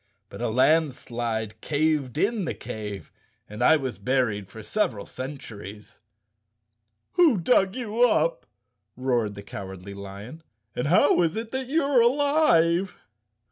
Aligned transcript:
But 0.29 0.41
a 0.41 0.49
landslide 0.49 1.61
caved 1.61 2.17
in 2.17 2.45
the 2.45 2.55
cave 2.55 3.11
and 3.47 3.63
I 3.63 3.77
was 3.77 3.99
buried 3.99 4.49
for 4.49 4.63
several 4.63 5.05
centuries." 5.05 6.01
"Who 7.11 7.37
dug 7.37 7.75
you 7.75 8.01
up," 8.09 8.47
roared 8.97 9.35
the 9.35 9.43
Cowardly 9.43 9.93
Lion, 9.93 10.41
"and 10.75 10.87
how 10.87 11.21
is 11.21 11.35
it 11.35 11.53
you 11.67 11.83
are 11.83 12.01
alive?" 12.01 12.97